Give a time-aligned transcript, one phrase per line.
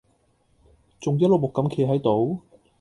[0.99, 2.39] 仲一碌木咁企喺度？